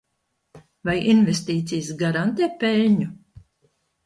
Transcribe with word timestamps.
Vai 0.87 0.95
investīcijas 1.13 1.91
garantē 2.01 2.49
peļņu? 2.65 3.11